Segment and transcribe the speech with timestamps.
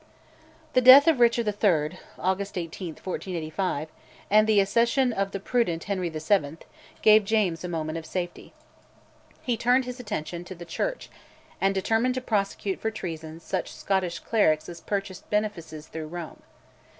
[0.73, 1.99] The death of Richard III.
[2.17, 3.89] (August 18, 1485)
[4.31, 6.57] and the accession of the prudent Henry VII.
[7.03, 8.51] gave James a moment of safety.
[9.43, 11.11] He turned his attention to the Church,
[11.61, 16.41] and determined to prosecute for treason such Scottish clerics as purchased benefices through Rome.